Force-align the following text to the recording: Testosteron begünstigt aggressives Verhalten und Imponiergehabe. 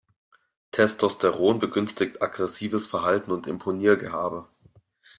Testosteron 0.71 1.59
begünstigt 1.59 2.23
aggressives 2.23 2.87
Verhalten 2.87 3.29
und 3.29 3.45
Imponiergehabe. 3.45 4.47